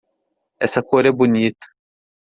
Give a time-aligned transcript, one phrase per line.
[0.65, 1.67] Essa cor é bonita.